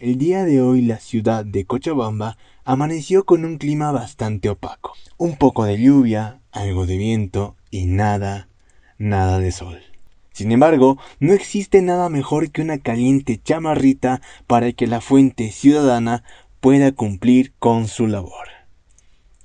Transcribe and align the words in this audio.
El 0.00 0.16
día 0.16 0.46
de 0.46 0.62
hoy 0.62 0.80
la 0.80 0.98
ciudad 0.98 1.44
de 1.44 1.66
Cochabamba 1.66 2.38
amaneció 2.64 3.26
con 3.26 3.44
un 3.44 3.58
clima 3.58 3.92
bastante 3.92 4.48
opaco. 4.48 4.94
Un 5.18 5.36
poco 5.36 5.66
de 5.66 5.78
lluvia, 5.78 6.40
algo 6.52 6.86
de 6.86 6.96
viento 6.96 7.54
y 7.70 7.84
nada, 7.84 8.48
nada 8.96 9.38
de 9.38 9.52
sol. 9.52 9.78
Sin 10.32 10.52
embargo, 10.52 10.96
no 11.18 11.34
existe 11.34 11.82
nada 11.82 12.08
mejor 12.08 12.50
que 12.50 12.62
una 12.62 12.78
caliente 12.78 13.42
chamarrita 13.44 14.22
para 14.46 14.72
que 14.72 14.86
la 14.86 15.02
fuente 15.02 15.52
ciudadana 15.52 16.24
pueda 16.60 16.92
cumplir 16.92 17.52
con 17.58 17.86
su 17.86 18.06
labor. 18.06 18.48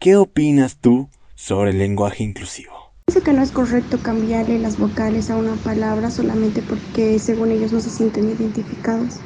¿Qué 0.00 0.16
opinas 0.16 0.78
tú 0.78 1.10
sobre 1.34 1.72
el 1.72 1.78
lenguaje 1.78 2.24
inclusivo? 2.24 2.72
Pienso 3.04 3.22
que 3.22 3.34
no 3.34 3.42
es 3.42 3.50
correcto 3.50 3.98
cambiarle 3.98 4.58
las 4.58 4.78
vocales 4.78 5.28
a 5.28 5.36
una 5.36 5.56
palabra 5.56 6.10
solamente 6.10 6.62
porque 6.62 7.18
según 7.18 7.50
ellos 7.50 7.70
no 7.70 7.80
se 7.80 7.90
sienten 7.90 8.30
identificados, 8.30 9.20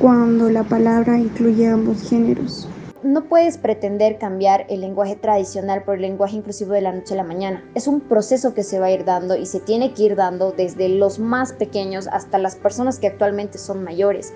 cuando 0.00 0.48
la 0.48 0.62
palabra 0.64 1.18
incluye 1.18 1.68
ambos 1.68 2.08
géneros. 2.08 2.66
No 3.02 3.24
puedes 3.24 3.58
pretender 3.58 4.16
cambiar 4.16 4.64
el 4.70 4.80
lenguaje 4.80 5.14
tradicional 5.14 5.84
por 5.84 5.96
el 5.96 6.00
lenguaje 6.02 6.36
inclusivo 6.36 6.72
de 6.72 6.80
la 6.80 6.92
noche 6.92 7.12
a 7.12 7.18
la 7.18 7.22
mañana. 7.22 7.62
Es 7.74 7.86
un 7.86 8.00
proceso 8.00 8.54
que 8.54 8.62
se 8.62 8.78
va 8.78 8.86
a 8.86 8.92
ir 8.92 9.04
dando 9.04 9.36
y 9.36 9.44
se 9.44 9.60
tiene 9.60 9.92
que 9.92 10.04
ir 10.04 10.16
dando 10.16 10.52
desde 10.52 10.88
los 10.88 11.18
más 11.18 11.52
pequeños 11.52 12.06
hasta 12.06 12.38
las 12.38 12.56
personas 12.56 12.98
que 12.98 13.08
actualmente 13.08 13.58
son 13.58 13.84
mayores. 13.84 14.32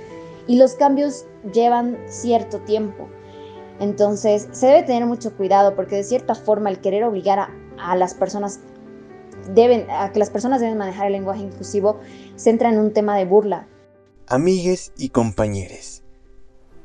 Y 0.47 0.59
los 0.59 0.75
cambios 0.75 1.25
llevan 1.55 1.97
cierto 2.09 2.59
tiempo. 2.61 3.09
Entonces 3.81 4.49
se 4.53 4.67
debe 4.67 4.83
tener 4.83 5.07
mucho 5.07 5.35
cuidado 5.35 5.75
porque 5.75 5.97
de 5.97 6.05
cierta 6.05 6.35
forma 6.35 6.69
el 6.69 6.79
querer 6.79 7.05
obligar 7.05 7.49
a, 7.79 7.97
las 7.97 8.13
personas 8.13 8.61
a 9.89 10.13
que 10.13 10.19
las 10.19 10.29
personas 10.29 10.61
deben 10.61 10.77
manejar 10.77 11.07
el 11.07 11.13
lenguaje 11.13 11.41
inclusivo, 11.41 12.01
se 12.37 12.51
entra 12.51 12.69
en 12.69 12.79
un 12.79 12.93
tema 12.93 13.17
de 13.17 13.25
burla. 13.25 13.67
Amigues 14.27 14.93
y 14.97 15.11
compañeros, 15.11 16.03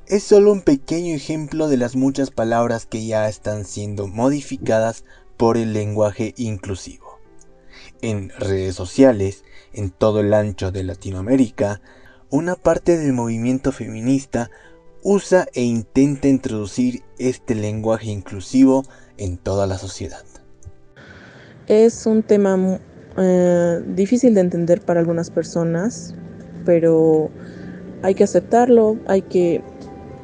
es 0.08 0.24
solo 0.24 0.52
un 0.52 0.62
pequeño 0.62 1.16
ejemplo 1.16 1.70
de 1.70 1.78
las 1.78 1.96
muchas 1.96 2.32
palabras 2.32 2.86
que 2.86 3.06
ya 3.06 3.30
están 3.30 3.64
siendo 3.64 4.08
modificadas 4.08 5.06
por 5.38 5.56
el 5.56 5.72
lenguaje 5.72 6.34
inclusivo. 6.36 7.22
En 8.02 8.30
redes 8.38 8.76
sociales, 8.76 9.46
en 9.72 9.90
todo 9.90 10.20
el 10.20 10.34
ancho 10.34 10.74
de 10.74 10.84
Latinoamérica, 10.84 11.80
una 12.30 12.56
parte 12.56 12.98
del 12.98 13.14
movimiento 13.14 13.72
feminista 13.72 14.52
usa 15.02 15.48
e 15.54 15.64
intenta 15.64 16.28
introducir 16.28 17.04
este 17.20 17.56
lenguaje 17.56 18.12
inclusivo 18.12 18.84
en 19.18 19.38
toda 19.38 19.66
la 19.66 19.78
sociedad. 19.78 20.26
Es 21.68 22.06
un 22.06 22.22
tema 22.22 22.82
eh, 23.18 23.82
difícil 23.88 24.34
de 24.34 24.42
entender 24.42 24.82
para 24.82 25.00
algunas 25.00 25.30
personas, 25.30 26.16
pero 26.70 27.32
hay 28.04 28.14
que 28.14 28.24
aceptarlo, 28.24 28.98
hay 29.08 29.24
que 29.24 29.64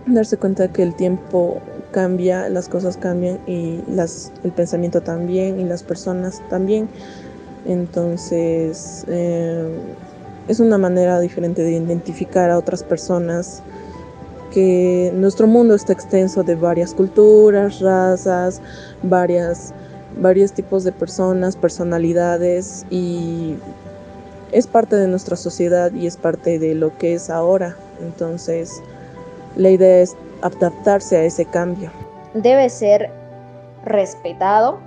darse 0.05 0.37
cuenta 0.37 0.71
que 0.71 0.83
el 0.83 0.95
tiempo 0.95 1.59
cambia, 1.91 2.49
las 2.49 2.69
cosas 2.69 2.97
cambian 2.97 3.39
y 3.47 3.81
las, 3.89 4.31
el 4.43 4.51
pensamiento 4.51 5.01
también 5.01 5.59
y 5.59 5.63
las 5.63 5.81
personas 5.81 6.43
también. 6.51 6.87
Entonces 7.65 9.05
eh, 9.07 9.67
es 10.47 10.59
una 10.59 10.77
manera 10.77 11.19
diferente 11.19 11.63
de 11.63 11.71
identificar 11.71 12.51
a 12.51 12.59
otras 12.59 12.83
personas 12.83 13.63
que 14.53 15.11
nuestro 15.15 15.47
mundo 15.47 15.73
está 15.73 15.93
extenso 15.93 16.43
de 16.43 16.53
varias 16.53 16.93
culturas, 16.93 17.79
razas, 17.79 18.61
varias 19.01 19.73
varios 20.21 20.51
tipos 20.51 20.83
de 20.83 20.91
personas, 20.91 21.55
personalidades 21.55 22.85
y 22.91 23.55
es 24.55 24.67
parte 24.67 24.95
de 24.95 25.09
nuestra 25.09 25.35
sociedad 25.35 25.91
y 25.91 26.07
es 26.07 26.15
parte 26.15 26.59
de 26.59 26.75
lo 26.75 26.97
que 26.97 27.13
es 27.13 27.29
ahora. 27.29 27.75
Entonces, 28.01 28.71
la 29.57 29.69
idea 29.69 30.01
es 30.01 30.15
adaptarse 30.41 31.17
a 31.17 31.23
ese 31.25 31.43
cambio. 31.43 31.91
Debe 32.33 32.69
ser 32.69 33.11
respetado 33.83 34.79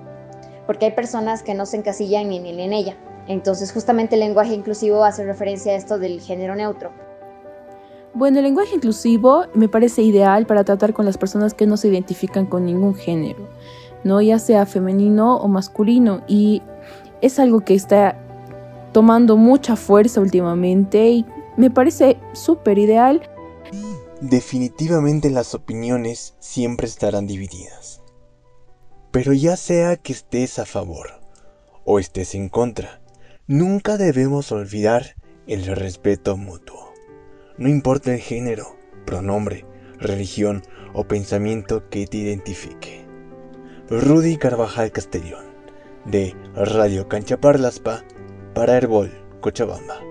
porque 0.66 0.86
hay 0.86 0.92
personas 0.92 1.42
que 1.42 1.52
no 1.52 1.66
se 1.66 1.76
encasillan 1.76 2.30
ni 2.30 2.38
en 2.38 2.72
ella. 2.72 2.96
Entonces, 3.26 3.70
justamente 3.70 4.14
el 4.14 4.20
lenguaje 4.20 4.54
inclusivo 4.54 5.04
hace 5.04 5.22
referencia 5.24 5.72
a 5.72 5.76
esto 5.76 5.98
del 5.98 6.22
género 6.22 6.54
neutro. 6.54 6.90
Bueno, 8.14 8.38
el 8.38 8.44
lenguaje 8.44 8.74
inclusivo 8.74 9.44
me 9.52 9.68
parece 9.68 10.00
ideal 10.00 10.46
para 10.46 10.64
tratar 10.64 10.94
con 10.94 11.04
las 11.04 11.18
personas 11.18 11.52
que 11.52 11.66
no 11.66 11.76
se 11.76 11.88
identifican 11.88 12.46
con 12.46 12.64
ningún 12.64 12.94
género 12.94 13.46
¿no? 14.02 14.22
ya 14.22 14.38
sea 14.38 14.64
femenino 14.64 15.36
o 15.36 15.46
masculino. 15.46 16.22
Y 16.26 16.62
es 17.20 17.38
algo 17.38 17.60
que 17.60 17.74
está 17.74 18.16
tomando 18.92 19.36
mucha 19.36 19.76
fuerza 19.76 20.20
últimamente 20.20 21.08
y 21.08 21.26
me 21.56 21.70
parece 21.70 22.18
súper 22.32 22.78
ideal. 22.78 23.28
Definitivamente 24.20 25.30
las 25.30 25.54
opiniones 25.54 26.34
siempre 26.40 26.86
estarán 26.86 27.26
divididas. 27.26 28.02
Pero 29.10 29.32
ya 29.32 29.56
sea 29.56 29.96
que 29.96 30.12
estés 30.12 30.58
a 30.58 30.66
favor 30.66 31.20
o 31.84 31.98
estés 31.98 32.34
en 32.34 32.48
contra, 32.48 33.00
nunca 33.46 33.96
debemos 33.96 34.52
olvidar 34.52 35.16
el 35.46 35.64
respeto 35.66 36.36
mutuo. 36.36 36.92
No 37.56 37.68
importa 37.68 38.12
el 38.12 38.20
género, 38.20 38.76
pronombre, 39.06 39.64
religión 39.98 40.62
o 40.92 41.04
pensamiento 41.08 41.88
que 41.88 42.06
te 42.06 42.18
identifique. 42.18 43.06
Rudy 43.88 44.36
Carvajal 44.36 44.92
Castellón, 44.92 45.46
de 46.04 46.36
Radio 46.54 47.08
Cancha 47.08 47.38
Parlaspa, 47.38 48.04
para 48.58 48.76
Herbol, 48.76 49.08
Cochabamba. 49.40 50.07